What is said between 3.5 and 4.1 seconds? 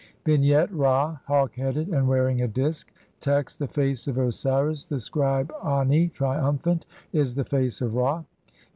(2) The face